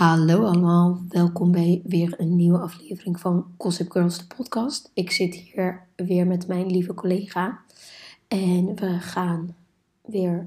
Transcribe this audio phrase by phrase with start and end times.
[0.00, 4.90] Hallo allemaal, welkom bij weer een nieuwe aflevering van Gossip Girls, de podcast.
[4.94, 7.58] Ik zit hier weer met mijn lieve collega
[8.28, 9.56] en we gaan
[10.04, 10.46] weer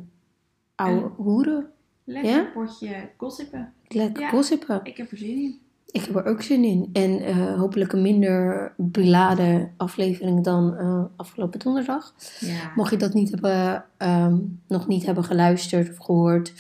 [0.76, 1.68] oude Een- hoeren.
[2.04, 2.50] Lekker Ja?
[2.54, 3.74] potje gossipen.
[3.88, 4.30] Lekker Ja.
[4.30, 4.80] gossipen.
[4.84, 5.60] Ik heb er zin in.
[5.92, 6.90] Ik heb er ook zin in.
[6.94, 12.14] En eh, hopelijk een minder beladen aflevering dan eh, afgelopen donderdag.
[12.40, 12.72] Ja.
[12.76, 16.54] Mocht je dat niet hebben, ehm, nog niet hebben geluisterd of gehoord.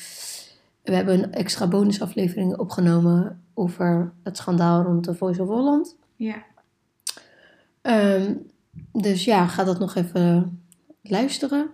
[0.83, 5.95] We hebben een extra bonusaflevering opgenomen over het schandaal rond de Voice of Holland.
[6.15, 6.43] Ja.
[7.81, 8.33] Ehm,
[8.91, 10.61] dus ja, ga dat nog even
[11.01, 11.69] luisteren.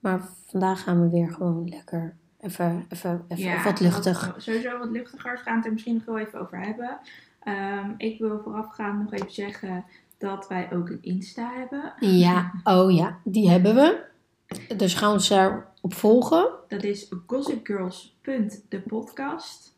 [0.00, 4.26] Maar vandaag gaan we weer gewoon lekker even, even, even ja, wat luchtig.
[4.26, 5.32] wat- sowieso wat luchtiger.
[5.32, 6.98] We gaan het er misschien nog wel even over hebben.
[7.40, 9.84] Ehm, ik wil voorafgaand nog even zeggen
[10.18, 11.92] dat wij ook een Insta hebben.
[12.18, 14.08] Ja, oh ja, die hebben we.
[14.76, 16.48] Dus gaan we ons daarop volgen.
[16.68, 19.74] Dat is gossipgirls.depodcast.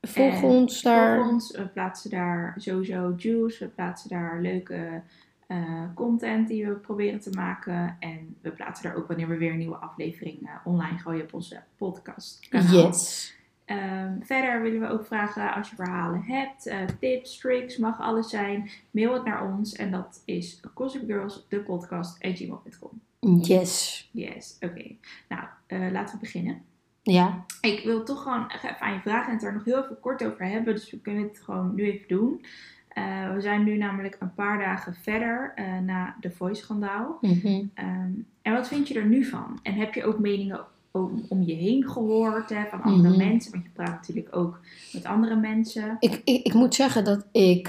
[0.00, 1.16] Volg En ons daar.
[1.16, 1.56] Volg ons.
[1.56, 3.64] We plaatsen daar sowieso juice.
[3.64, 5.02] We plaatsen daar leuke
[5.46, 7.96] eh, content die we proberen te maken.
[7.98, 11.34] En we plaatsen daar ook wanneer we weer een nieuwe aflevering eh, online gooien op
[11.34, 12.46] onze podcast.
[12.50, 13.34] Yes.
[13.64, 18.30] Ehm, verder willen we ook vragen als je verhalen hebt, eh, tips, tricks, mag alles
[18.30, 18.70] zijn.
[18.90, 23.00] Mail het naar ons en dat is gossipgirlsdepodcast.gmail.com.
[23.20, 24.08] Yes.
[24.12, 24.84] Yes, oké.
[25.28, 26.62] Nou, eh, laten we beginnen.
[27.02, 27.44] Ja.
[27.60, 30.24] Ik wil toch gewoon even aan je vragen en het er nog heel even kort
[30.24, 30.74] over hebben.
[30.74, 32.44] Dus we kunnen het gewoon nu even doen.
[32.88, 37.18] Eh, we zijn nu namelijk een paar dagen verder eh, na de Voice-schandaal.
[37.20, 37.62] Mhm.
[37.74, 38.10] Ehm,
[38.42, 39.58] en wat vind je er nu van?
[39.62, 43.28] En heb je ook meningen om, om je heen gehoord hè, van andere Mhm.
[43.28, 43.52] mensen?
[43.52, 44.60] Want je praat natuurlijk ook
[44.92, 45.96] met andere mensen.
[46.00, 47.66] Ik, ik, ik moet zeggen dat ik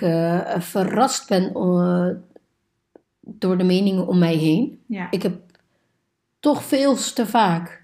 [0.60, 1.56] verrast ben
[3.40, 4.80] door de meningen om mij heen.
[4.86, 5.36] Ja, Ik heb
[6.40, 7.84] toch veel te vaak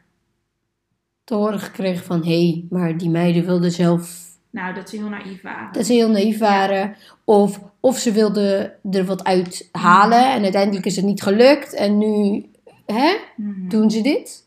[1.23, 2.23] te horen gekregen van...
[2.23, 5.73] hé, hey, maar die meiden wilden zelf nou dat ze heel naïef waren.
[5.73, 6.95] dat ze heel naïef waren.
[7.23, 11.73] Of, of ze wilden er wat uit halen en uiteindelijk is het niet gelukt.
[11.73, 12.45] En nu
[12.86, 13.70] hè, Mhm.
[13.70, 14.45] doen ze dit.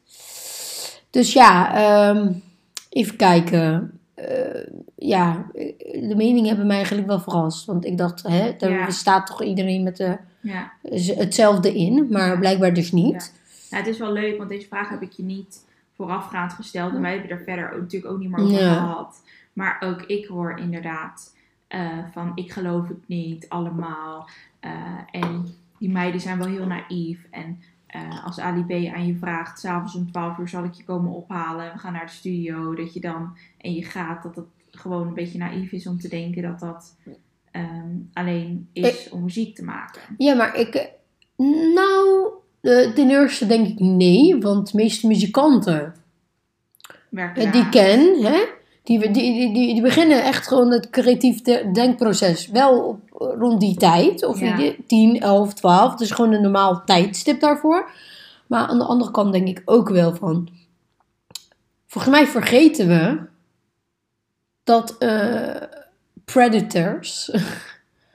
[1.11, 2.33] Dus ja, ehm,
[2.91, 3.93] even kijken.
[4.15, 4.67] Eh,
[4.97, 5.47] ja,
[6.09, 7.65] de meningen hebben mij eigenlijk wel verrast.
[7.67, 8.91] Want ik dacht, hè, daar Ja.
[8.91, 10.73] staat toch iedereen met de, Ja.
[11.17, 12.07] hetzelfde in.
[12.11, 13.35] Maar blijkbaar dus niet.
[13.71, 15.65] Nou, het is wel leuk, want deze vraag heb ik je niet
[15.97, 16.95] voorafgaand gesteld.
[16.95, 18.75] En wij hebben er verder ook, natuurlijk ook niet meer over Ja.
[18.75, 19.23] gehad.
[19.53, 21.35] Maar ook ik hoor inderdaad
[21.67, 24.29] eh, van ik geloof het niet allemaal.
[24.61, 24.71] Eh,
[25.11, 25.47] en
[25.79, 27.27] die meiden zijn wel heel naïef.
[27.31, 30.85] En eh, als Ali B aan je vraagt, s'avonds om 12 uur zal ik je
[30.85, 31.73] komen ophalen.
[31.73, 32.75] We gaan naar de studio.
[32.75, 36.09] Dat je dan en je gaat, dat het gewoon een beetje naïef is om te
[36.09, 36.97] denken dat dat
[37.51, 40.01] ehm, alleen is om muziek te maken.
[40.19, 40.91] Ja, maar ik...
[41.75, 42.29] Nou,
[42.63, 44.39] ten eerste denk ik nee.
[44.41, 45.95] Want de meeste muzikanten
[47.09, 48.39] Werken die ik ken, hè,
[48.83, 53.01] die, die, die, die, die beginnen echt gewoon het creatief de- denkproces wel op,
[53.39, 54.25] rond die tijd.
[54.25, 54.57] Of Ja.
[54.57, 55.91] je, 10, 11, 12.
[55.91, 57.91] Het is gewoon een normaal tijdstip daarvoor.
[58.47, 60.49] Maar aan de andere kant denk ik ook wel van...
[61.87, 63.21] Volgens mij vergeten we
[64.65, 65.63] dat eh,
[66.33, 67.31] predators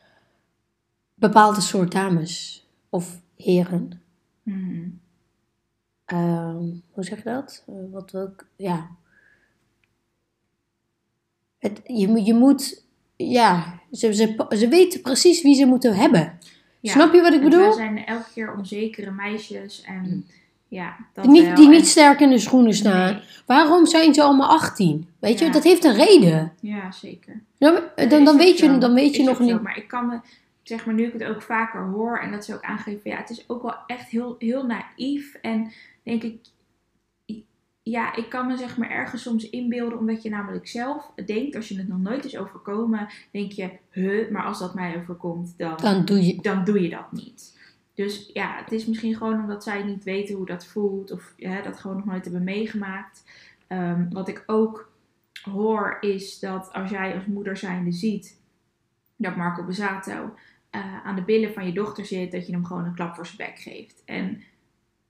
[1.25, 4.01] bepaalde soort dames of heren
[4.43, 4.87] Mhm.
[6.05, 7.63] Ehm, hoe zeg je dat?
[7.67, 8.89] Eh, wat we ook, ja.
[11.57, 12.83] Het, je, moet- je moet,
[13.15, 16.37] ja, ze, ze, ze weten precies wie ze moeten hebben.
[16.79, 16.91] Ja.
[16.91, 17.59] Snap je wat ik bedoel?
[17.59, 20.25] Wij zijn elke keer onzekere meisjes en
[20.75, 23.13] ja, dat Niet, die niet sterk in de schoenen staan.
[23.13, 23.21] Nee.
[23.45, 25.07] Waarom zijn ze allemaal 18?
[25.19, 25.51] Weet je, Ja.
[25.51, 26.53] dat heeft een reden.
[26.61, 27.41] Ja, zeker.
[27.57, 29.61] Dan, dan, dan, weet, je, dan weet je nog niet.
[29.61, 30.19] Maar ik kan me,
[30.63, 33.29] zeg maar, nu ik het ook vaker hoor en dat ze ook aangeven, ja, het
[33.29, 35.33] is ook wel echt heel, heel naïef.
[35.41, 35.71] En
[36.03, 36.35] denk ik,
[37.83, 41.67] ja, ik kan me zeg maar ergens soms inbeelden, omdat je namelijk zelf denkt, als
[41.67, 45.77] je het nog nooit is overkomen, denk je, huh, maar als dat mij overkomt, dan,
[45.81, 46.41] Dan doe je.
[46.41, 47.53] dan doe je dat niet.
[47.95, 51.33] Dus ja, het is misschien gewoon omdat zij niet weten hoe dat voelt of
[51.63, 53.23] dat gewoon nog nooit hebben meegemaakt.
[53.67, 54.91] Ehm, wat ik ook
[55.41, 58.39] hoor is dat als jij als moeder zijnde ziet
[59.15, 60.33] dat Marco Bezzato
[60.69, 63.25] eh, aan de billen van je dochter zit, dat je hem gewoon een klap voor
[63.25, 64.01] zijn bek geeft.
[64.05, 64.43] En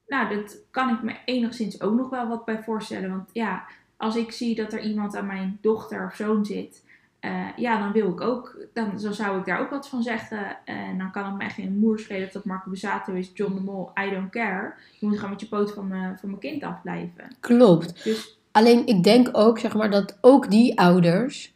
[0.07, 3.09] nou, dat kan ik me enigszins ook nog wel wat bij voorstellen.
[3.09, 3.65] Want ja,
[3.97, 6.83] als ik zie dat er iemand aan mijn dochter of zoon zit
[7.25, 10.57] eh, ja, dan wil ik ook, dan, dan zou ik daar ook wat van zeggen.
[10.65, 13.53] En dan kan het me echt geen moer schelen of dat Marco Bezzato is, John
[13.53, 14.73] de Mol, I don't care.
[14.99, 17.35] Je moet gewoon met je poot van, mijn- van mijn kind afblijven.
[17.39, 18.03] Klopt.
[18.03, 21.53] Dus Alleen ik denk ook, zeg maar, dat ook die ouders.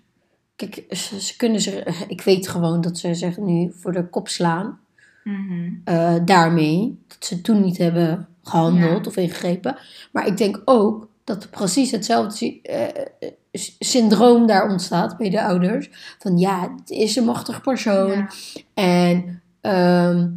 [0.55, 1.83] Kijk, ze, ze kunnen ze.
[2.07, 4.79] Ik weet gewoon dat ze zich nu voor de kop slaan.
[5.23, 6.99] mhm, eh, daarmee.
[7.07, 9.09] Dat ze toen niet hebben gehandeld Ja.
[9.09, 9.77] of ingegrepen.
[10.11, 13.31] Maar ik denk ook dat precies hetzelfde eh, eh,
[13.79, 15.89] syndroom daar ontstaat bij de ouders.
[16.19, 18.11] Van ja, het is een machtig persoon.
[18.11, 18.29] Ja.
[18.73, 20.27] En ehm,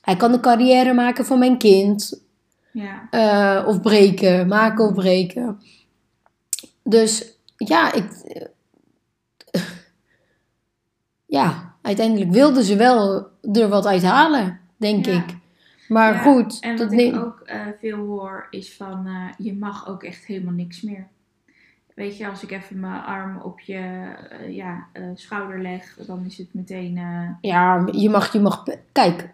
[0.00, 2.24] hij kan de carrière maken van mijn kind.
[2.72, 3.06] Ja.
[3.10, 5.60] eh, of breken, maken of breken.
[6.82, 8.10] Dus ja, ik.
[8.12, 9.62] eh,
[11.38, 15.12] ja, uiteindelijk wilden ze wel er wat uit halen, denk Ja.
[15.12, 15.36] ik.
[15.88, 19.08] Maar Ja, goed, En dat wat ik ook eh, veel hoor is van
[19.38, 21.06] je mag ook echt helemaal niks meer.
[21.96, 23.74] Weet je, als ik even mijn arm op je
[24.30, 26.96] eh, ja, eh, schouder leg, dan is het meteen.
[26.96, 28.62] eh, Ja, je mag, je mag.
[28.92, 29.28] Kijk,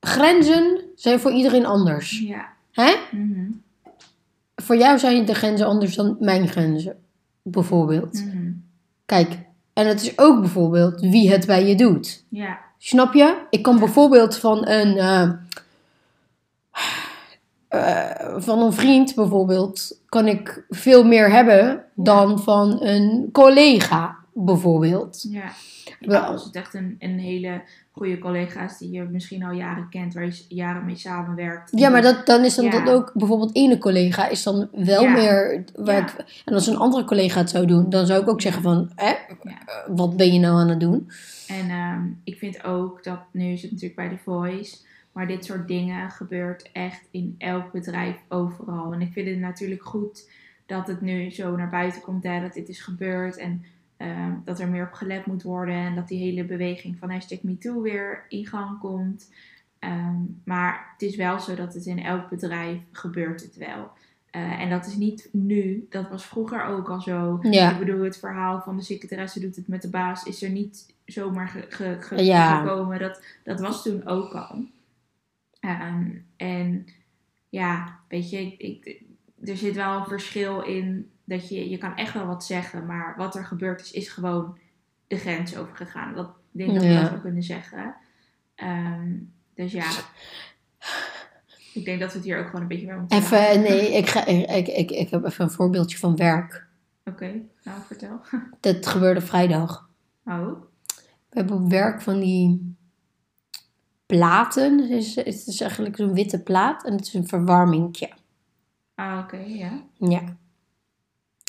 [0.00, 2.20] grenzen zijn voor iedereen anders.
[2.20, 2.48] ja.
[2.72, 2.94] Hè?
[3.10, 3.50] Mhm.
[4.56, 6.96] Voor jou zijn de grenzen anders dan mijn grenzen,
[7.42, 8.24] bijvoorbeeld.
[8.24, 8.50] Mhm.
[9.06, 9.38] Kijk,
[9.72, 12.24] en het is ook bijvoorbeeld wie het bij je doet.
[12.28, 12.58] Ja.
[12.78, 13.46] Snap je?
[13.50, 14.98] Ik kan bijvoorbeeld van een,
[17.68, 25.26] eh, van een vriend bijvoorbeeld, kan ik veel meer hebben dan van een collega bijvoorbeeld.
[25.30, 26.18] Ja.
[26.20, 30.14] Als het echt een, een hele goede collega is die je misschien al jaren kent,
[30.14, 31.70] waar je jaren mee samenwerkt.
[31.74, 32.70] Ja, maar dat, dan is dan Ja.
[32.70, 35.12] dat ook bijvoorbeeld ene collega is dan wel Ja.
[35.12, 35.64] meer.
[35.76, 36.02] Waar Ja.
[36.02, 38.90] ik, en als een andere collega het zou doen, dan zou ik ook zeggen van,
[38.94, 39.12] hè,
[39.86, 41.10] wat ben je nou aan het doen?
[41.48, 44.76] En ehm, ik vind ook dat, nu is het natuurlijk bij The Voice,
[45.18, 48.92] maar dit soort dingen gebeurt echt in elk bedrijf overal.
[48.92, 50.30] En ik vind het natuurlijk goed
[50.66, 53.64] dat het nu zo naar buiten komt, hè, dat dit is gebeurd en
[53.96, 57.42] ehm, dat er meer op gelet moet worden en dat die hele beweging van hashtag
[57.42, 59.32] MeToo weer in gang komt.
[59.78, 63.90] Ehm, maar het is wel zo dat het in elk bedrijf gebeurt het wel.
[64.30, 67.38] Eh, en dat is niet nu, dat was vroeger ook al zo.
[67.42, 67.70] Ja.
[67.72, 70.94] Ik bedoel, het verhaal van de secretaresse doet het met de baas is er niet
[71.04, 72.60] zomaar ge- ge- ge- Ja.
[72.60, 72.98] gekomen.
[72.98, 74.64] Dat, dat was toen ook al.
[76.36, 76.86] En
[77.48, 79.02] ja, weet je, ik, ik-
[79.44, 83.14] er zit wel een verschil in dat je, je kan echt wel wat zeggen, maar
[83.16, 84.58] wat er gebeurd is, is gewoon
[85.06, 86.14] de grens overgegaan.
[86.14, 87.00] Dat ik denk dat we Ja.
[87.00, 87.94] dat wel kunnen zeggen.
[88.54, 89.12] Ehm,
[89.54, 89.90] dus ja,
[91.74, 93.18] ik denk dat we het hier ook gewoon een beetje bij moeten.
[93.18, 96.66] Even, nee, ik, ga, ik, ik, ik, ik heb even een voorbeeldje van werk.
[97.04, 97.32] Oké,
[97.64, 98.20] nou vertel.
[98.60, 99.88] Dat gebeurde vrijdag.
[100.24, 100.46] Oh,
[101.28, 102.76] We hebben op werk van die
[104.08, 104.78] platen.
[104.80, 108.08] Het is, het is eigenlijk zo'n witte plaat en het is een verwarmingje.
[108.94, 109.82] ah, oké, ja.
[109.98, 110.22] Ja.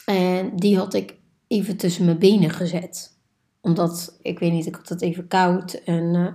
[0.05, 1.15] En die had ik
[1.47, 3.17] even tussen mijn benen gezet.
[3.61, 5.73] Omdat, ik weet niet, ik had het even koud.
[5.73, 6.33] En eh,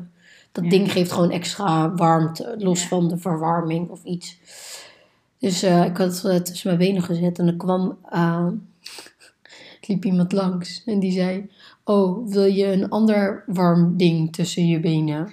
[0.52, 0.70] dat Ja.
[0.70, 2.54] ding geeft gewoon extra warmte.
[2.58, 2.88] Los Ja.
[2.88, 4.38] van de verwarming of iets.
[5.38, 7.38] Dus eh, ik had het eh, tussen mijn benen gezet.
[7.38, 7.98] En er kwam...
[9.86, 10.82] liep iemand langs.
[10.84, 11.50] En die zei...
[11.84, 15.28] Oh, wil je een ander warm ding tussen je benen?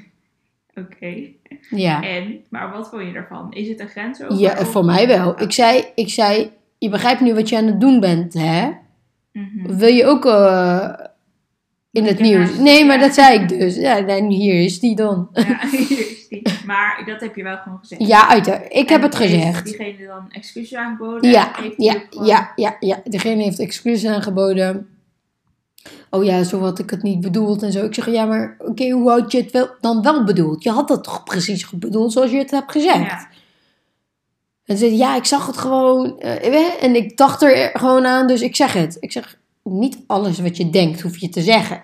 [0.81, 1.29] Oké.
[1.69, 2.03] Ja.
[2.03, 3.53] En, maar wat vond je ervan?
[3.53, 4.39] Is het een grens over?
[4.39, 5.41] Ja, voor mij wel.
[5.41, 6.51] Ik zei, ik zei...
[6.77, 8.69] Je begrijpt nu wat je aan het doen bent, hè?
[9.31, 9.75] Mhm.
[9.75, 10.93] Wil je ook eh,
[11.91, 12.57] in het nieuws?
[12.57, 13.75] Nee, maar dat zei ik dus.
[13.75, 15.29] Ja, en hier is die dan.
[15.33, 16.41] Ja, hier is die.
[16.65, 18.07] Maar dat heb je wel gewoon gezegd.
[18.07, 18.73] Ja, uiteraard.
[18.73, 19.65] Ik heb het heeft gezegd.
[19.65, 21.31] diegene dan excuses aangeboden?
[21.31, 23.01] Ja, ja, ja, ja, ja.
[23.03, 24.90] Degene heeft excuses aangeboden.
[26.09, 27.85] Oh ja, zo had ik het niet bedoeld en zo.
[27.85, 30.63] Ik zeg, ja, maar oké, hoe had je het wel, dan wel bedoeld?
[30.63, 32.97] Je had het toch precies bedoeld zoals je het hebt gezegd?
[33.09, 33.27] Ja.
[34.65, 36.19] En ze zei, ja, ik zag het gewoon.
[36.19, 38.97] eh, en ik dacht er gewoon aan, dus ik zeg het.
[38.99, 41.81] Ik zeg, niet alles wat je denkt hoef je te zeggen.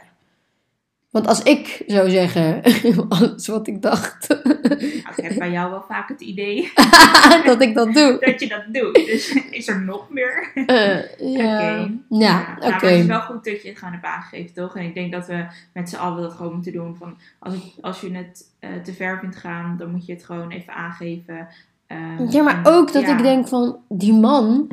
[1.10, 2.62] Want als ik zou zeggen,
[3.10, 6.72] alles wat ik dacht, Nou, ik heb bij jou wel vaak het idee
[7.46, 8.18] dat ik dat doe.
[8.20, 8.96] dat je dat doet.
[8.96, 10.52] Dus is er nog meer?
[10.54, 11.92] Eh, ja, Oké.
[12.10, 12.70] ja, nou, oké.
[12.70, 14.76] maar het is wel goed dat je het gewoon hebt aangegeven, toch?
[14.76, 16.96] En ik denk dat we met z'n allen dat gewoon moeten doen.
[16.96, 20.24] Van als, het, als je het eh, te ver vindt gaan, dan moet je het
[20.24, 21.48] gewoon even aangeven.
[21.88, 23.18] Ehm, Ja, maar en- ook dat ja.
[23.18, 24.68] ik denk van, die man,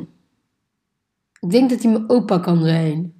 [1.39, 3.13] ik denk dat hij mijn opa kan zijn.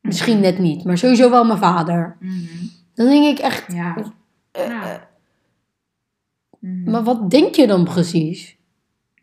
[0.00, 2.16] Misschien net niet, maar sowieso wel mijn vader.
[2.20, 2.66] Mhm.
[2.94, 3.96] Dan denk ik echt, Ja.
[4.52, 4.82] eh, Nou.
[4.84, 4.94] eh,
[6.58, 6.90] Mhm.
[6.90, 8.56] maar wat denk je dan precies?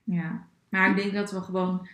[0.04, 1.88] Ja, maar ik denk dat we gewoon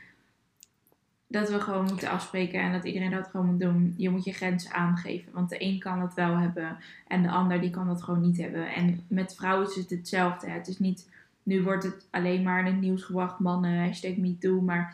[1.27, 3.93] dat we gewoon moeten afspreken en dat iedereen dat gewoon moet doen.
[3.97, 7.61] Je moet je grenzen aangeven, want de een kan dat wel hebben en de ander
[7.61, 8.73] die kan dat gewoon niet hebben.
[8.73, 10.47] En met vrouwen is het hetzelfde.
[10.47, 10.53] hè.
[10.53, 11.09] Het is niet,
[11.43, 14.93] nu wordt het alleen maar in het nieuws gebracht, mannen, hashtag MeToo, maar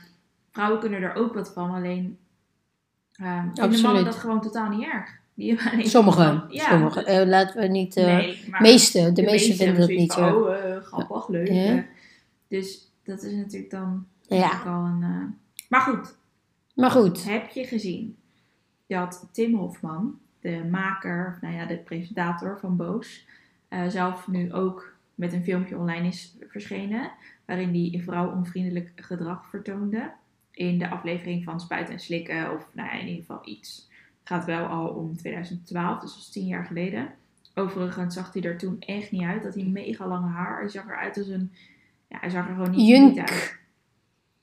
[0.51, 1.71] vrouwen kunnen er ook wat van.
[1.73, 2.17] Alleen
[3.21, 3.81] uh, vinden Absoluut.
[3.81, 5.17] mannen dat gewoon totaal niet erg.
[5.33, 5.59] Die
[5.89, 7.05] Sommigen, ja, sommigen.
[7.05, 10.21] Eh, laten we niet, eh nee, meeste, de, de meeste meesten vinden dat niet zo.
[10.21, 11.47] van, Oh, eh, grappig, leuk.
[11.47, 11.77] Eh.
[12.47, 14.61] Dus dat is natuurlijk dan Ja.
[14.65, 15.03] al een...
[15.03, 15.25] eh,
[15.69, 16.15] Maar goed,
[16.75, 18.17] Maar goed, heb je gezien
[18.87, 23.25] dat Tim Hofman, de maker, nou ja, de presentator van Boos,
[23.67, 27.11] eh, zelf nu ook met een filmpje online is verschenen,
[27.45, 30.11] waarin hij vrouwonvriendelijk gedrag vertoonde
[30.59, 32.51] in de aflevering van Spuiten en Slikken.
[32.55, 33.87] Of nou ja, in ieder geval iets.
[34.23, 37.09] Gaat wel al om 2012, dus dat is tien jaar geleden.
[37.55, 39.43] Overigens zag hij er toen echt niet uit.
[39.43, 40.59] Dat hij mega lange haar.
[40.59, 41.51] Hij zag eruit als een...
[42.07, 43.09] Ja, hij zag er gewoon niet, Junk.
[43.09, 43.57] niet uit.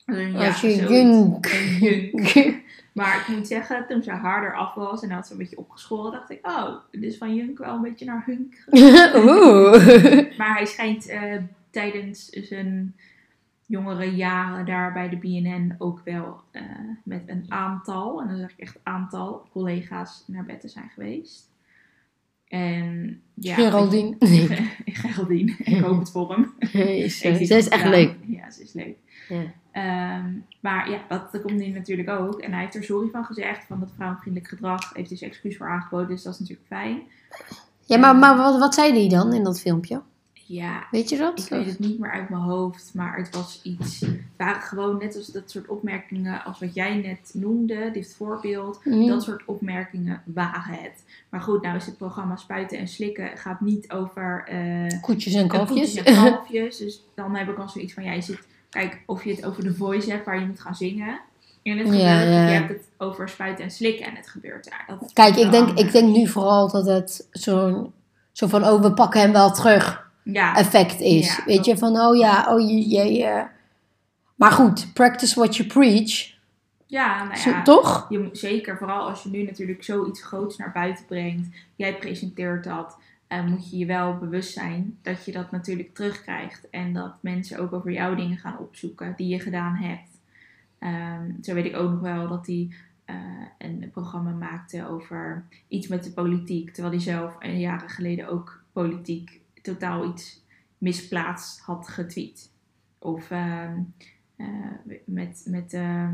[0.05, 1.45] Als een- ja, Als je junk.
[1.45, 2.33] Een junk.
[2.93, 5.57] Maar ik moet zeggen, toen zijn haar eraf was en hij had ze een beetje
[5.57, 8.63] opgeschoren, dacht ik, oh, dit is van junk wel een beetje naar hunk.
[9.25, 10.37] Oeh.
[10.37, 11.35] Maar hij schijnt eh,
[11.69, 12.95] tijdens zijn
[13.67, 16.61] jongere jaren daar bij de BNN ook wel eh,
[17.03, 21.49] met een aantal, en dan zeg ik echt aantal, collega's naar bed te zijn geweest.
[22.47, 23.55] En ja.
[23.55, 24.15] Geraldine.
[24.19, 24.47] Nee.
[24.85, 26.53] Geraldine, ik hoop het voor hem.
[27.09, 27.89] Zij is echt gedaan.
[27.89, 28.15] leuk.
[28.27, 28.97] Ja, ze is leuk.
[29.29, 29.43] Ja.
[29.71, 32.39] Ehm, maar ja, dat, dat komt nu natuurlijk ook.
[32.39, 34.93] En hij heeft er sorry van gezegd, van dat vrouwenvriendelijk gedrag.
[34.93, 37.01] Heeft dus excuus voor aangeboden, dus dat is natuurlijk fijn.
[37.85, 40.01] Ja, maar, maar wat, wat zei hij dan in dat filmpje?
[40.47, 41.39] Ja, Weet je dat?
[41.39, 43.99] ik weet het niet meer uit mijn hoofd, maar het was iets.
[43.99, 48.79] Het waren gewoon net als dat soort opmerkingen als wat jij net noemde, dit voorbeeld.
[48.83, 49.07] Mhm.
[49.07, 51.03] Dat soort opmerkingen waren het.
[51.29, 55.47] Maar goed, nou is het programma Spuiten en Slikken gaat niet over eh, Koetjes en
[55.47, 55.93] kalfjes.
[55.93, 56.77] koetjes en kalfjes.
[56.77, 58.39] dus dan heb ik al zoiets van, ja, je zit,
[58.69, 61.19] kijk, of je het over de voice hebt waar je moet gaan zingen.
[61.63, 64.83] En het gebeurt, ja, je hebt het over spuiten en slikken en het gebeurt daar.
[64.87, 65.81] Dat Kijk, ik denk, anders.
[65.81, 67.93] ik denk nu vooral dat het zo'n
[68.31, 71.35] zo van, oh, we pakken hem wel terug Ja, effect is.
[71.37, 73.45] Ja, Weet je, van, oh ja, oh je, je, je-
[74.35, 76.35] Maar goed, practice what you preach.
[76.85, 77.61] ja, nou ja.
[77.63, 78.05] toch?
[78.09, 81.47] Je moet, zeker, vooral als je nu natuurlijk zoiets groots naar buiten brengt.
[81.75, 82.97] Jij presenteert dat.
[83.27, 86.69] eh, moet je je wel bewust zijn dat je dat natuurlijk terugkrijgt.
[86.69, 90.09] En dat mensen ook over jouw dingen gaan opzoeken die je gedaan hebt.
[90.79, 92.69] Ehm, zo weet ik ook nog wel dat hij
[93.05, 93.15] eh,
[93.57, 96.71] een programma maakte over iets met de politiek.
[96.73, 99.39] Terwijl hij zelf jaren geleden ook politiek
[99.73, 100.41] totaal iets
[100.77, 102.51] misplaatst had getweet.
[102.99, 103.79] Of ehm,
[104.35, 104.45] eh,
[105.05, 106.09] met, met eh,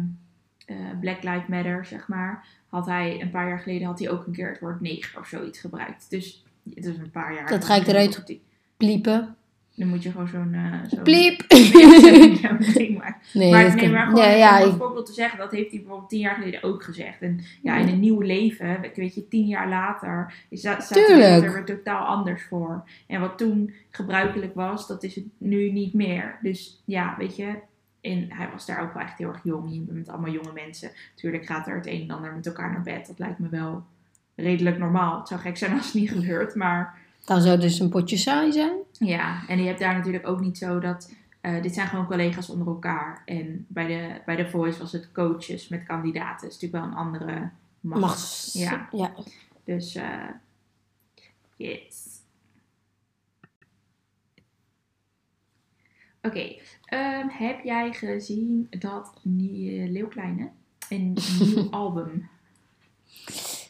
[0.99, 4.33] Black Lives Matter, zeg maar, had hij een paar jaar geleden had hij ook een
[4.33, 6.09] keer het woord neger of zoiets gebruikt.
[6.09, 6.43] Dus
[6.75, 7.49] het is een paar jaar.
[7.49, 8.39] Dat ga ik eruit
[8.77, 9.35] Pliepen.
[9.75, 10.53] Dan moet je gewoon zo'n.
[10.53, 11.43] eh zo'n Pliep.
[12.73, 13.15] ding maken.
[13.33, 15.71] Nee, maar nee, maar gewoon ja, om ja, een ik- voorbeeld te zeggen, dat heeft
[15.71, 17.21] hij bijvoorbeeld tien jaar geleden ook gezegd.
[17.21, 21.43] En ja, in een nieuw leven, weet je, tien jaar later, is dat, staat Tuurlijk.
[21.43, 22.83] er weer totaal anders voor.
[23.07, 26.37] En wat toen gebruikelijk was, dat is het nu niet meer.
[26.41, 27.53] Dus ja, weet je,
[28.01, 29.73] en hij was daar ook wel echt heel erg jong.
[29.73, 30.91] Je bent met allemaal jonge mensen.
[31.15, 33.07] Tuurlijk gaat er het een en ander met elkaar naar bed.
[33.07, 33.83] Dat lijkt me wel
[34.35, 35.17] redelijk normaal.
[35.19, 36.97] Het zou gek zijn als het niet gebeurt, maar...
[37.25, 38.75] Dan zou dus een potje saai zijn.
[38.99, 41.13] Ja, en je hebt daar natuurlijk ook niet zo dat.
[41.41, 43.21] eh, dit zijn gewoon collega's onder elkaar.
[43.25, 46.47] En bij de, bij de Voice was het coaches met kandidaten.
[46.47, 48.53] Dat is natuurlijk wel een andere macht.
[48.53, 48.87] Ja.
[48.91, 49.13] ja.
[49.63, 50.29] Dus, eh
[51.55, 52.11] yes.
[56.21, 60.49] Oké, ehm, heb jij gezien dat nie- Leeuw Kleine
[60.89, 62.29] een nieuw album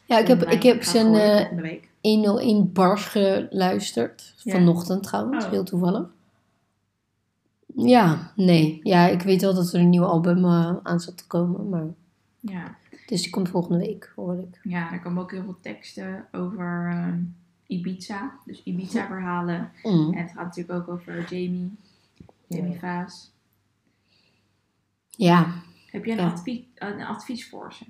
[0.06, 1.90] Ja, ik heb, ik heb zijn eh, week?
[2.12, 4.34] 101 bars geluisterd.
[4.44, 4.52] Ja.
[4.52, 5.52] Vanochtend trouwens, Oh.
[5.52, 6.08] heel toevallig.
[7.76, 8.80] Ja, nee.
[8.84, 11.70] Ja, ik weet wel dat er een nieuw album eh, aan zat te komen.
[11.70, 11.88] Maar...
[12.40, 12.76] Ja.
[13.06, 14.60] Dus die komt volgende week, hoor ik.
[14.64, 17.22] Ja, er komen ook heel veel teksten over ehm,
[17.68, 18.32] Ibiza.
[18.46, 19.72] Dus Ibiza-verhalen.
[19.84, 20.14] Mm.
[20.14, 21.72] En het gaat natuurlijk ook over Jamie.
[22.48, 22.80] Jamie Ja.
[22.80, 23.32] Vaas.
[25.10, 25.54] Ja,
[25.92, 26.30] Heb je een, Ja.
[26.32, 27.86] advies, een advies voor ze?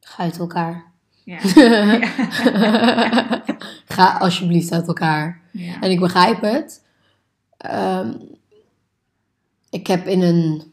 [0.00, 0.89] ga uit elkaar.
[1.54, 3.42] Ja.
[3.88, 5.40] ga alsjeblieft uit elkaar.
[5.50, 5.80] ja.
[5.80, 6.82] En ik begrijp het.
[7.56, 8.12] Ehm,
[9.70, 10.72] ik heb in een,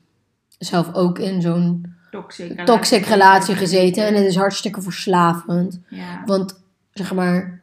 [0.58, 2.66] zelf ook in zo'n Toxic relatie.
[2.76, 4.06] toxic relatie gezeten.
[4.06, 5.80] En het is hartstikke verslavend.
[6.26, 6.62] Want
[6.94, 7.62] zeg maar,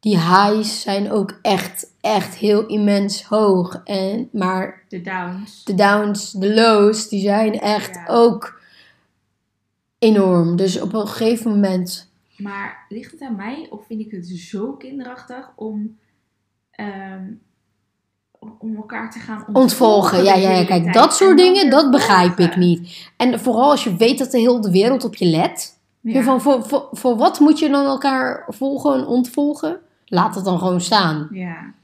[0.00, 3.80] die highs zijn ook echt, echt heel immens hoog.
[3.84, 5.64] En, maar De downs.
[5.64, 8.60] de downs, de lows, die zijn echt ook
[9.98, 10.56] enorm.
[10.56, 12.10] Dus op een gegeven moment.
[12.42, 15.98] Maar ligt het aan mij of vind ik het zo kinderachtig om,
[16.70, 17.24] ehm,
[18.58, 19.62] om elkaar te gaan ontvolgen?
[19.62, 23.10] Ontvolgen, ja, ja, ja, kijk, dat soort dingen, dat begrijp ik niet.
[23.16, 25.80] En vooral als je weet dat de hele wereld op je let.
[26.00, 26.22] Ja.
[26.22, 29.80] Van, voor, voor, voor wat moet je dan elkaar volgen en ontvolgen?
[30.04, 31.28] Laat het dan gewoon staan.
[31.30, 31.74] Ja,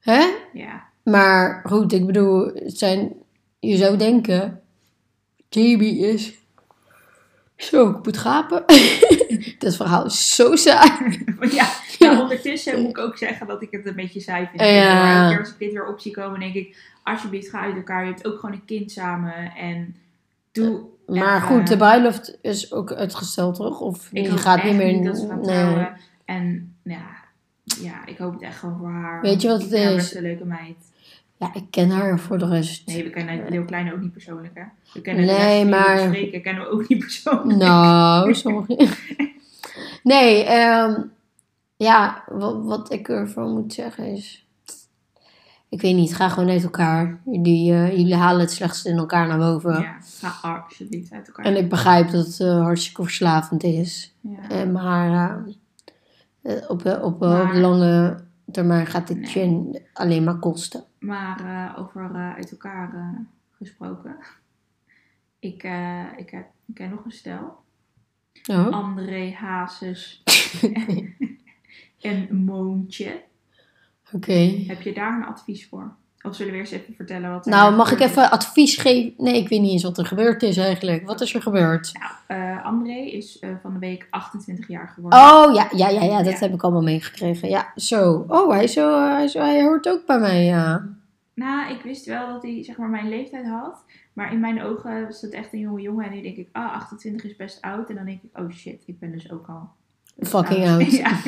[0.00, 0.26] Hè?
[0.52, 0.88] ja.
[1.02, 3.12] Maar goed, ik bedoel, het zijn,
[3.58, 4.60] je zou denken,
[5.48, 6.38] JB is
[7.56, 8.64] zo kapot gapen.
[9.58, 11.24] dat verhaal is zo saai.
[11.98, 14.60] Ja, ondertussen moet ik ook zeggen dat ik het een beetje saai vind.
[14.60, 14.94] Ja.
[14.94, 18.04] Maar als ik dit weer op zie komen, denk ik, alsjeblieft ga uit elkaar.
[18.04, 19.96] Je hebt ook gewoon een kind samen en
[20.52, 20.80] doe...
[21.06, 23.80] Maar even- goed, de bruiloft is ook uitgesteld, toch?
[23.80, 25.04] Of die gaat niet meer...
[25.04, 25.86] dat ze gaan nee.
[26.24, 27.06] En ja,
[27.80, 29.20] ja, ik hoop het echt gewoon voor haar.
[29.20, 30.14] Weet je wat het is?
[30.14, 30.89] een leuke meid.
[31.40, 32.86] Ja, ik ken haar voor de rest.
[32.86, 34.62] Nee, we kennen Leeuw Kleine ook niet persoonlijk, hè?
[34.92, 37.58] We kennen Nee, de maar- bespreken, kennen we ook niet persoonlijk.
[37.58, 38.88] Nou, sommige.
[40.02, 41.00] Nee, ehm,
[41.76, 44.46] ja, wat, wat ik ervan moet zeggen is.
[45.68, 47.20] Ik weet niet, ga gewoon uit elkaar.
[47.24, 49.80] Jullie, eh, jullie halen het slechtste in elkaar naar boven.
[49.80, 49.96] Ja,
[50.30, 51.44] ga alsjeblieft uit elkaar.
[51.44, 54.14] En ik begrijp dat het eh, hartstikke verslavend is.
[54.20, 54.48] Ja.
[54.48, 55.44] Eh, maar
[56.68, 58.20] op, op, Maar- op de lange
[58.52, 59.48] termijn gaat dit Nee.
[59.72, 60.84] je alleen maar kosten.
[61.00, 63.18] Maar eh, over eh, uit elkaar eh,
[63.50, 64.16] gesproken.
[65.38, 65.62] Ik,
[66.16, 67.64] ik, heb, ik ken nog een stel.
[68.50, 68.68] Oh.
[68.68, 70.22] André Hazes
[72.00, 73.24] en Moontje.
[74.12, 74.32] Oké.
[74.66, 75.94] Heb je daar een advies voor?
[76.22, 79.14] Of zullen we eerst even vertellen wat er Nou, mag ik even advies geven?
[79.16, 81.06] Nee, ik weet niet eens wat er gebeurd is eigenlijk.
[81.06, 81.92] Wat is er gebeurd?
[81.98, 85.18] Nou, eh, André is eh, van de week 28 jaar geworden.
[85.18, 86.38] Oh, ja, ja, ja, ja dat Ja.
[86.38, 87.48] heb ik allemaal meegekregen.
[87.48, 88.24] Ja, zo.
[88.28, 90.88] Oh, hij, zo, eh, hij, zo, hij hoort ook bij mij, ja.
[91.34, 93.84] Nou, ik wist wel dat hij zeg maar mijn leeftijd had.
[94.12, 96.04] Maar in mijn ogen was het echt een jonge jongen.
[96.06, 97.88] En nu denk ik, ah, 28 is best oud.
[97.88, 99.68] En dan denk ik, oh shit, ik ben dus ook al...
[100.18, 100.90] Fucking oud.
[101.02, 101.18] ja.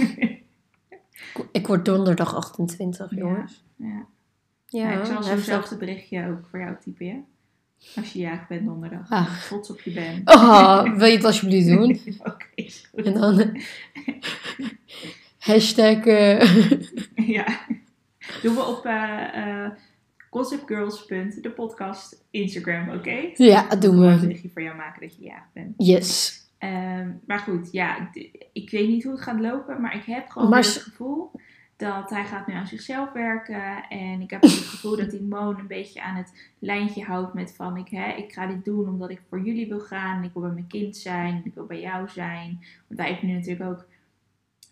[1.53, 3.65] Ik word donderdag 28, jongens.
[3.77, 3.87] ja.
[3.87, 4.07] Ja,
[4.73, 7.17] Ja, ik zal zo'nzelfde berichtje ook voor jou typen, ja?
[7.97, 9.11] Als je jarig bent donderdag.
[9.11, 10.23] Ik trots op je ben.
[10.37, 11.91] Oh, wil je het alsjeblieft doen?
[12.33, 12.47] Oké,
[12.91, 13.05] goed.
[13.07, 13.41] En dan...
[13.41, 13.63] eh,
[15.39, 16.05] hashtag...
[16.05, 16.41] eh,
[17.37, 17.67] Ja.
[18.43, 19.69] Doen we op eh
[21.43, 23.31] de podcast Instagram, oké?
[23.35, 24.21] ja, dat doen Ik een we.
[24.21, 25.75] berichtje voor jou maken dat je jarig bent.
[25.77, 26.41] Yes.
[26.59, 28.11] Ehm, maar goed, ja,
[28.53, 31.31] ik weet niet hoe het gaat lopen, maar ik heb gewoon Maar het gevoel
[31.77, 33.89] dat hij gaat nu aan zichzelf werken.
[33.89, 37.55] En ik heb het gevoel dat die Moon een beetje aan het lijntje houdt met
[37.55, 40.17] van ik, hè, ik ga dit doen omdat ik voor jullie wil gaan.
[40.17, 41.35] En ik wil bij mijn kind zijn.
[41.35, 42.65] En ik wil bij jou zijn.
[42.87, 43.87] Want hij heeft nu natuurlijk ook,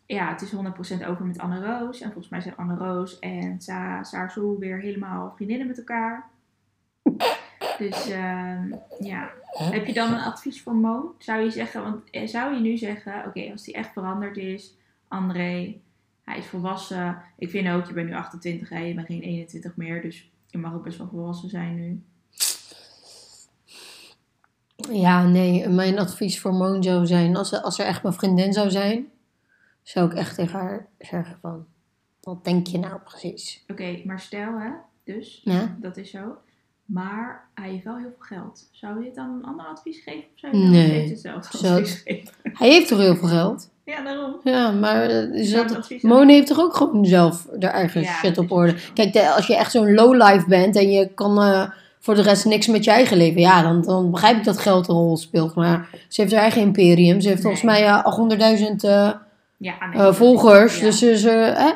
[0.07, 2.01] ja, het is 100% over met Anne Roos.
[2.01, 6.31] En volgens mij zijn Anne Roos en Sa Saarsoel weer helemaal vriendinnen met elkaar.
[7.79, 11.15] Dus ehm, ja, heb je dan een advies voor Mo?
[11.19, 14.75] Zou je zeggen, want eh, zou je nu zeggen, oké, als die echt veranderd is,
[15.09, 15.81] André,
[16.31, 17.23] hij is volwassen.
[17.39, 20.59] Ik vind ook, je bent nu 28, hè, je bent geen 21 meer, dus je
[20.59, 22.03] mag ook best wel volwassen zijn nu.
[24.93, 28.71] Ja, nee, mijn advies voor Moon zou zijn, als, als er echt mijn vriendin zou
[28.71, 29.09] zijn,
[29.83, 31.67] zou ik echt tegen haar zeggen van,
[32.21, 33.65] wat denk je nou precies?
[33.69, 34.71] Oké, maar stel hè,
[35.05, 35.77] dus, Ja?
[35.81, 36.37] dat is zo.
[36.93, 38.69] Maar hij heeft wel heel veel geld.
[38.73, 40.25] Zou je het dan een ander advies geven?
[40.35, 41.09] Of zou je dan Nee.
[41.09, 42.29] hetzelfde advies geven?
[42.43, 43.71] Hij heeft toch heel veel geld?
[43.85, 44.37] Ja, daarom.
[44.45, 48.39] Ja, maar eh, is dat, Moon heeft toch ook gewoon zelf haar eigen Ja, shit
[48.39, 48.75] op orde?
[48.95, 52.45] Kijk, de- als je echt zo'n lowlife bent en je kan eh, voor de rest
[52.45, 55.55] niks met je eigen leven, ja, dan, dan begrijp ik dat geld een rol speelt.
[55.55, 57.21] Maar ze heeft haar eigen imperium.
[57.21, 58.05] Ze heeft volgens mij eh,
[58.59, 59.11] 800.000 eh,
[59.57, 60.77] Ja, nee, eh, volgers.
[60.79, 60.85] ja.
[60.85, 61.71] Dus ze, hè?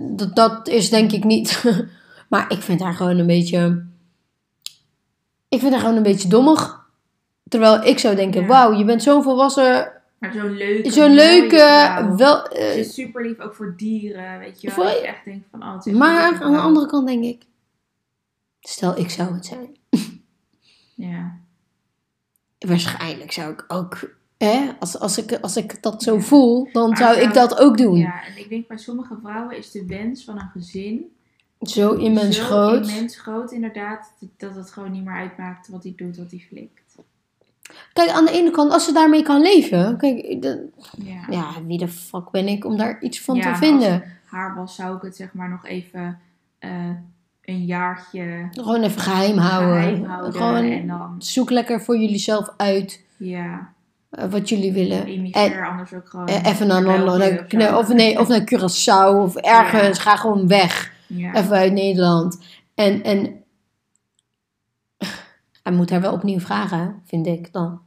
[0.00, 1.64] Dat, dat is denk ik niet.
[2.28, 3.86] maar ik vind haar gewoon een beetje.
[5.48, 6.86] Ik vind haar gewoon een beetje dommig.
[7.48, 8.46] Terwijl ik zou denken: Ja.
[8.46, 9.92] wauw, je bent zo'n volwassen.
[10.18, 11.56] Maar zo'n leuke, Zo'n leuke.
[12.16, 14.88] Wel, Ze eh, is super lief, ook voor dieren, weet je wel.
[14.88, 17.42] Echt denkt van, oh, maar aan de andere kant denk ik.
[18.60, 19.76] Stel, ik zou het zijn.
[20.94, 21.32] Ja,
[22.68, 24.16] Waarschijnlijk zou ik ook.
[24.38, 27.76] Hè, als, als, ik, als ik dat zo voel, dan Maar zou- ik dat ook
[27.78, 27.96] doen.
[27.98, 31.16] ja, en ik denk bij sommige vrouwen is de wens van een gezin
[31.60, 32.88] Zo immens zo groot.
[32.88, 36.96] immens groot inderdaad, dat- het gewoon niet meer uitmaakt wat hij doet, wat hij flikt.
[37.92, 39.96] Kijk, aan de ene kant, als ze daarmee kan leven.
[39.96, 41.20] Kijk, de- Ja.
[41.30, 44.02] ja, wie de fuck ben ik om daar iets van Ja, te vinden?
[44.24, 46.18] Haar was, zou ik het zeg maar nog even
[46.58, 46.70] eh,
[47.44, 49.82] een jaartje Gewoon even geheim houden.
[49.82, 50.32] geheim houden.
[50.32, 53.72] Gewoon En dan, zoek lekker voor jullie zelf uit ja,
[54.10, 55.06] eh, wat jullie willen.
[55.06, 56.26] emigreer anders ook gewoon.
[56.26, 57.10] Eh, even naar, of
[57.48, 57.56] zo.
[57.56, 59.98] nee, of, nee, of naar Curaçao of ergens.
[59.98, 60.92] Ga gewoon weg.
[61.08, 61.34] Ja.
[61.34, 62.42] Even uit Nederland.
[62.74, 63.42] En, en
[65.62, 67.80] hij moet haar wel opnieuw vragen, vind ik dan.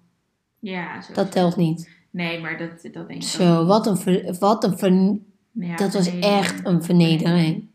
[0.59, 1.13] ja, zo.
[1.13, 1.89] Dat telt niet.
[2.09, 5.17] Nee, maar dat, dat denk ik Zo, wat een, ver- wat een ver-
[5.51, 7.67] Ja, dat was echt een vernedering.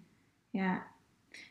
[0.51, 0.83] Ja.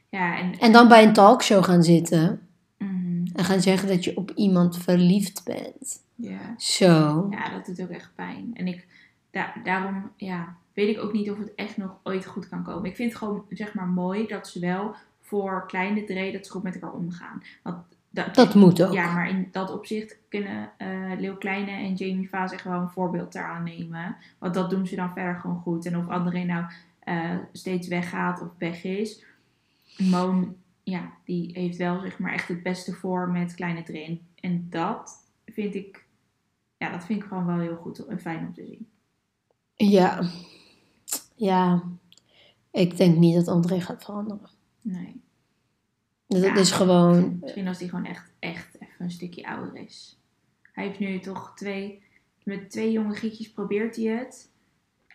[0.10, 0.60] Ja, en...
[0.60, 4.78] En dan bij een talkshow gaan zitten mhm, en gaan zeggen dat je op iemand
[4.78, 6.04] verliefd bent.
[6.16, 6.54] ja.
[6.58, 7.28] Zo.
[7.32, 8.52] Ja, dat doet ook echt pijn.
[8.54, 8.88] En ik,
[9.32, 12.90] da- daarom ja, weet ik ook niet of het echt nog ooit goed kan komen.
[12.90, 16.52] Ik vind het gewoon zeg maar mooi dat ze wel voor kleine Dre dat ze
[16.52, 17.44] goed met elkaar omgaan.
[17.64, 17.78] Want
[18.10, 18.94] dat, Dat moet ook.
[18.94, 22.90] ja, maar in dat opzicht kunnen eh Leeuw Kleine en Jamie Vaas echt wel een
[22.90, 24.16] voorbeeld daaraan nemen.
[24.38, 25.86] Want dat doen ze dan verder gewoon goed.
[25.86, 26.66] En of André nou
[27.00, 29.24] eh, steeds weggaat of weg is.
[29.98, 34.04] Moon, ja, die heeft wel zeg maar echt het beste voor met kleine Dre.
[34.06, 36.06] En- En dat vind ik,
[36.78, 38.88] ja, dat vind ik gewoon wel heel goed en fijn om te zien.
[39.76, 40.22] Ja.
[41.36, 41.84] Ja.
[42.72, 44.50] Ik denk niet dat André gaat veranderen.
[44.82, 45.22] Nee.
[46.28, 46.56] Dat Ja.
[46.56, 47.38] is gewoon...
[47.42, 50.20] Misschien als hij gewoon echt, echt even een stukje ouder is.
[50.72, 52.02] Hij heeft nu toch twee,
[52.44, 54.50] met twee jonge gietjes probeert hij het.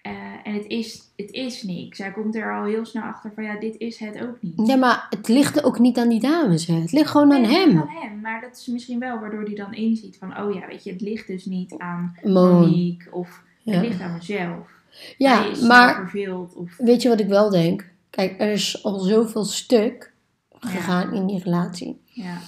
[0.03, 0.13] Eh,
[0.45, 1.99] en het is, het is niks.
[1.99, 4.67] Hij komt er al heel snel achter van ja, dit is het ook niet.
[4.69, 6.67] Ja, maar het ligt ook niet aan die dames.
[6.67, 6.75] Hè.
[6.75, 7.79] Het ligt gewoon aan Nee, hem.
[7.79, 8.21] Aan hem.
[8.21, 11.01] Maar dat is misschien wel waardoor hij dan inziet van oh ja, weet je, het
[11.01, 12.17] ligt dus niet aan.
[12.23, 14.79] Monique of het Ja, ligt aan mezelf.
[15.19, 17.89] Ja maar verveeld of weet je wat ik wel denk?
[18.11, 20.13] Kijk, er is al zoveel stuk
[20.61, 22.01] gegaan in die relatie.
[22.07, 22.39] ja.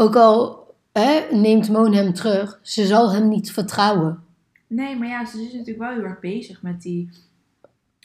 [0.00, 4.22] Ook al hè, neemt Moon hem terug, ze zal hem niet vertrouwen.
[4.66, 7.10] Nee, maar ja, ze is natuurlijk wel heel erg bezig met die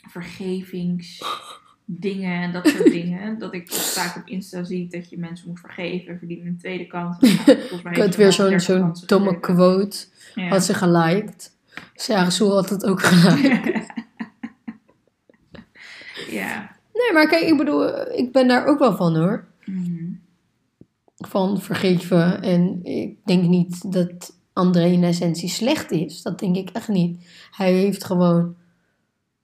[0.08, 3.38] vergevingsdingen en dat soort dingen.
[3.38, 6.86] Dat ik vaak op Insta zie dat je mensen moet vergeven en verdienen een tweede
[6.86, 7.16] kans.
[7.82, 10.06] Nou, Ik had weer zo'n 30 zo'n domme quote.
[10.34, 10.48] Ja.
[10.48, 11.53] Had ze geliked.
[11.94, 13.86] Sarah Soel had het ook geliked.
[16.38, 16.76] ja.
[16.92, 19.44] Nee, maar kijk, ik bedoel, ik ben daar ook wel van hoor.
[19.64, 20.12] Mhm.
[21.16, 22.42] Van vergeven.
[22.42, 26.22] En ik denk niet dat André in essentie slecht is.
[26.22, 27.28] Dat denk ik echt niet.
[27.50, 28.56] Hij heeft gewoon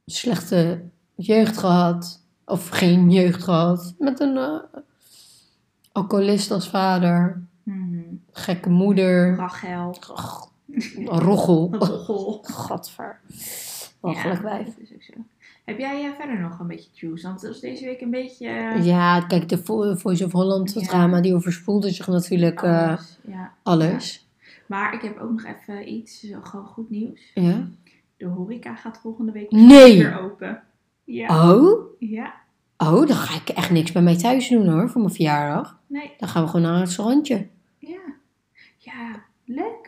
[0.07, 0.83] slechte
[1.15, 2.25] jeugd gehad.
[2.45, 3.95] Of geen jeugd gehad.
[3.99, 4.81] Met een eh,
[5.93, 7.43] alcoholist als vader.
[7.63, 8.01] Mhm.
[8.33, 9.37] Gekke moeder.
[9.37, 9.97] Rachel.
[10.11, 10.50] Och,
[11.05, 11.69] roggel.
[11.79, 12.39] Roggel.
[12.43, 13.21] Gadver.
[14.01, 14.65] Walgelijk wijf.
[14.67, 15.13] dat is ook zo.
[15.65, 17.27] Heb jij eh, verder nog een beetje juice?
[17.27, 18.49] Want het was deze week een beetje...
[18.49, 20.81] eh, Ja, kijk, de Vo- Voice of Holland Ja.
[20.87, 23.19] drama, die overspoelde zich natuurlijk eh, alles.
[23.27, 23.53] Ja.
[23.63, 24.29] alles.
[24.67, 27.21] Maar ik heb ook nog even iets, gewoon goed nieuws.
[27.35, 27.69] Ja.
[28.17, 29.99] De horeca gaat volgende week Nee!
[29.99, 30.63] weer open.
[31.05, 31.53] Ja.
[31.55, 31.81] Oh?
[31.99, 32.35] Ja.
[32.77, 35.79] Oh, dan ga ik echt niks bij mij thuis doen hoor, voor mijn verjaardag.
[35.87, 36.13] Nee.
[36.19, 37.47] Dan gaan we gewoon naar een restaurantje.
[37.79, 37.99] Ja.
[38.79, 39.23] Ja.
[39.45, 39.80] Leuk.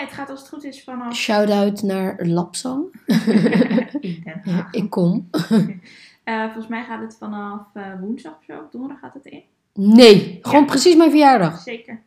[0.00, 1.14] Het gaat als het goed is vanaf...
[1.14, 2.84] Shout-out naar Lapsang.
[4.44, 5.28] Ja, ik kom.
[6.24, 8.68] Eh, volgens mij gaat het vanaf eh, woensdag of zo.
[8.70, 9.42] Donderdag gaat het in.
[9.74, 10.66] Nee, gewoon Ja.
[10.66, 11.60] precies mijn verjaardag.
[11.60, 12.02] Zeker.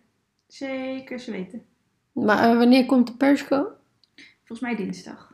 [0.48, 1.62] Zeker ze weten.
[2.12, 3.68] Maar eh, wanneer komt de persco?
[4.38, 5.34] Volgens mij dinsdag.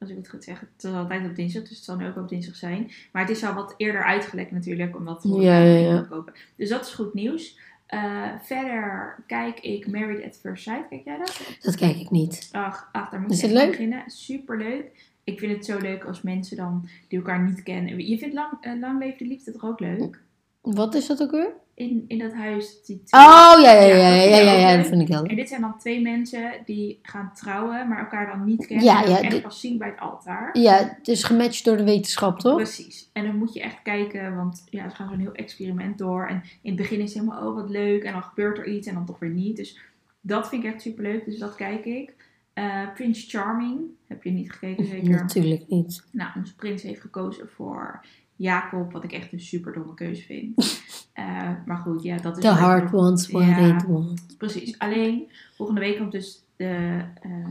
[0.00, 0.60] Als ik het goed zeg.
[0.60, 2.90] Het is altijd op dinsdag, dus het zal nu ook op dinsdag zijn.
[3.12, 6.06] Maar het is al wat eerder uitgelekt natuurlijk, omdat we Ja, ja, ja.
[6.10, 6.32] kopen.
[6.56, 7.58] Dus dat is goed nieuws.
[7.86, 10.88] Eh, verder kijk ik Married at First Sight.
[10.88, 11.40] Kijk jij dat?
[11.60, 12.48] Dat kijk ik niet.
[12.52, 13.70] Ach, ach daar moet Is het echt leuk?
[13.70, 14.02] beginnen.
[14.10, 15.12] Super leuk.
[15.24, 18.06] Ik vind het zo leuk als mensen dan die elkaar niet kennen.
[18.06, 20.20] Je vindt lang, eh, lang Leef de Liefde toch ook leuk?
[20.60, 21.52] Wat is dat ook weer?
[21.74, 22.82] In, in dat huis.
[22.84, 25.36] Die twee- Oh, ja, ja, ja, Ja, ja, dat ja, dat vind ik heel En
[25.36, 28.84] dit zijn dan twee mensen die gaan trouwen, maar elkaar dan niet kennen.
[28.86, 30.58] Ja, en ja, dit- pas zien bij het altaar.
[30.58, 32.56] Ja, het is gematcht door de wetenschap, toch?
[32.56, 33.10] Precies.
[33.12, 36.26] En dan moet je echt kijken, want ja, ze gaan zo'n heel experiment door.
[36.26, 38.02] En in het begin is het helemaal, oh wat leuk.
[38.02, 39.56] En dan gebeurt er iets en dan toch weer niet.
[39.56, 39.78] Dus
[40.20, 41.24] dat vind ik echt super leuk.
[41.24, 42.12] Dus dat kijk ik.
[42.52, 45.10] Eh, Prince Charming, heb je niet gekeken zeker?
[45.10, 46.04] Natuurlijk niet.
[46.10, 48.00] Nou, onze prins heeft gekozen voor
[48.36, 50.52] Jacob, wat ik echt een super domme keuze vind.
[51.14, 53.38] Eh, maar goed, ja, dat is The hard ones Ja.
[53.38, 54.12] were it one.
[54.38, 54.78] Precies.
[54.78, 57.50] Alleen, volgende week komt dus de, ehm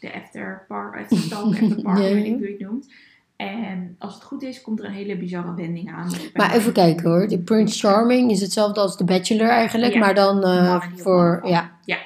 [0.00, 2.14] de after party, after after Ja, ja.
[2.14, 2.92] weet ik hoe je het noemt.
[3.36, 6.10] En als het goed is, komt er een hele bizarre wending aan.
[6.34, 7.28] Maar even kijken hoor.
[7.28, 9.98] De Prince Charming is hetzelfde als The Bachelor eigenlijk, Ja.
[9.98, 11.38] maar dan eh, voor...
[11.42, 11.70] vallen.
[11.84, 11.98] Ja,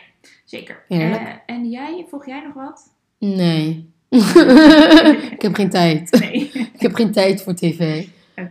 [0.44, 0.82] Zeker.
[0.88, 2.92] Eh, en jij, volg jij nog wat?
[3.18, 3.88] nee.
[5.34, 6.10] ik heb geen tijd.
[6.20, 6.49] Nee.
[6.80, 8.06] Ik heb geen tijd voor tv.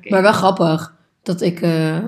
[0.10, 2.04] Maar wel grappig dat ik eh,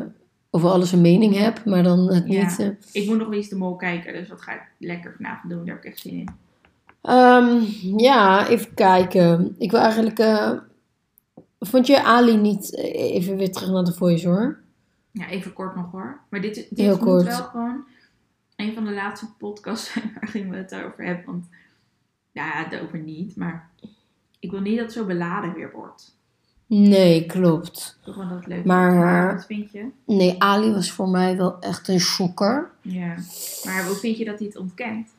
[0.50, 2.42] over alles een mening heb, maar dan het Ja.
[2.44, 2.60] niet...
[2.60, 3.02] eh.
[3.02, 5.66] Ik moet nog eens de mol kijken, dus dat ga ik lekker vanavond doen.
[5.66, 6.30] Daar heb ik echt zin in.
[7.02, 7.60] Ehm,
[7.98, 9.56] ja, even kijken.
[9.58, 10.20] Ik wil eigenlijk...
[10.20, 10.52] eh,
[11.60, 12.76] vond je Ali niet...
[12.78, 14.60] Even weer terug naar de voice hoor.
[15.12, 16.20] Ja, even kort nog hoor.
[16.30, 17.26] Maar dit, dit Heel moet kort.
[17.26, 17.84] wel gewoon
[18.56, 20.12] een van de laatste podcasts zijn
[20.50, 21.26] waar ik het over heb.
[21.26, 21.46] Want
[22.32, 23.36] ja, daarover niet.
[23.36, 23.70] Maar
[24.42, 26.16] ik wil niet dat het zo beladen weer wordt.
[26.66, 28.00] Nee, klopt.
[28.04, 29.90] Toch wel dat het leuk Maar, eh, wat vind je?
[30.06, 32.72] Nee, Ali was voor mij wel echt een shocker.
[32.82, 33.16] Ja.
[33.66, 35.10] Maar hoe vind je dat hij het ontkent?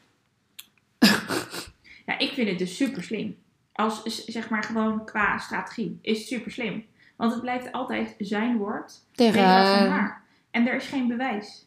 [2.07, 3.37] ja, ik vind het dus super slim.
[3.73, 5.99] Als, zeg maar, gewoon qua strategie.
[6.03, 6.85] Is het super slim.
[7.17, 10.23] Want het blijft altijd zijn woord Tegen, van haar.
[10.51, 11.67] En er is geen bewijs.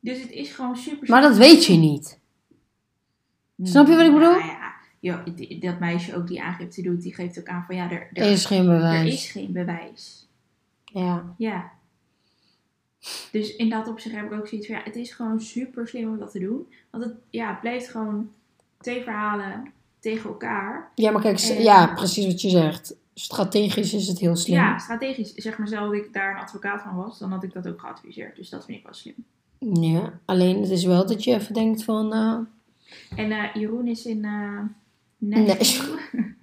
[0.00, 2.18] Dus het is gewoon super maar dat weet je niet.
[3.62, 4.30] Snap je wat ik bedoel?
[4.30, 4.73] Nou ja,
[5.34, 8.08] die- dat meisje ook die aangifte doet, die geeft ook aan van ja, er, er,
[8.22, 9.12] Er is geen er bewijs.
[9.14, 10.28] is geen bewijs.
[10.84, 11.34] Ja.
[11.38, 11.70] Ja.
[13.32, 16.08] Dus in dat opzicht heb ik ook zoiets van ja, het is gewoon super slim
[16.10, 16.66] om dat te doen.
[16.90, 18.30] Want het, ja, het blijft gewoon
[18.78, 20.90] twee verhalen tegen elkaar.
[20.94, 22.94] ja, maar kijk, En- ja, precies wat je zegt.
[23.14, 24.54] Strategisch is het heel slim.
[24.56, 25.34] Ja, strategisch.
[25.34, 27.80] Zeg maar, stel dat ik daar een advocaat van was, dan had ik dat ook
[27.80, 28.36] geadviseerd.
[28.36, 29.14] Dus dat vind ik wel slim.
[29.92, 32.12] Ja, alleen het is wel dat je even denkt van...
[32.12, 32.38] eh,
[33.18, 34.24] En eh, Jeroen is in
[35.28, 35.98] Nashville.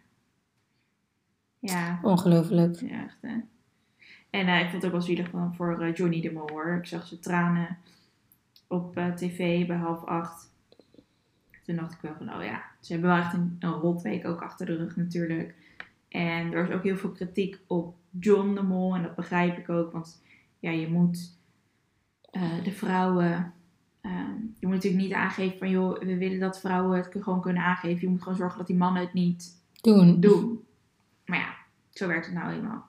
[1.59, 2.79] ja, ongelooflijk.
[2.79, 3.37] ja, echt hè.
[4.31, 6.75] En eh, ik vond het ook wel zielig van voor eh, Johnny de Mol hoor.
[6.79, 7.77] Ik zag ze tranen
[8.67, 10.49] op eh, tv bij half acht.
[11.65, 14.41] Toen dacht ik wel van, oh ja, ze hebben wel echt een, een rotweek ook
[14.41, 15.55] achter de rug natuurlijk.
[16.09, 18.95] En er is ook heel veel kritiek op John de Mol.
[18.95, 20.23] En dat begrijp ik ook, want
[20.59, 21.39] ja, je moet
[22.63, 23.53] de vrouwen...
[24.59, 28.01] je moet natuurlijk niet aangeven van, joh, we willen dat vrouwen het gewoon kunnen aangeven.
[28.01, 30.19] Je moet gewoon zorgen dat die mannen het niet Doen.
[30.19, 30.65] doen.
[31.25, 31.55] Maar ja,
[31.89, 32.85] zo werkt het nou eenmaal.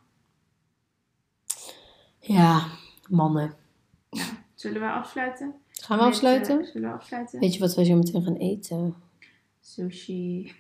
[2.19, 2.67] Ja,
[3.09, 3.55] mannen.
[4.11, 5.55] Nou, zullen we afsluiten?
[5.71, 6.61] Gaan we Met, afsluiten?
[6.61, 7.41] eh, zullen we afsluiten?
[7.41, 8.95] Weet je wat wij zo meteen gaan eten?
[9.61, 10.53] Sushi.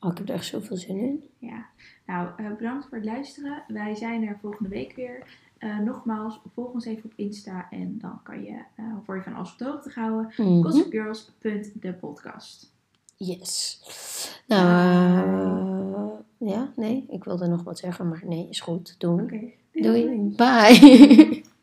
[0.00, 1.24] Oh, ik heb er echt zoveel zin in.
[1.38, 1.66] Ja.
[2.06, 3.64] Nou, eh, bedankt voor het luisteren.
[3.68, 5.26] Wij zijn er volgende week weer.
[5.64, 9.38] Eh, nogmaals, volg ons even op Insta en dan kan je, eh word je van
[9.38, 10.32] alles op de hoogte gehouden.
[10.36, 10.62] Mhm.
[10.62, 12.72] Gossipgirls.depodcast.
[13.16, 13.80] Yes.
[14.46, 18.94] Nou, eh, ja, nee, ik wilde nog wat zeggen, maar nee, is goed.
[18.98, 19.20] Doen.
[19.20, 19.40] Oké.
[19.72, 20.34] Doei.
[20.36, 21.42] Bye.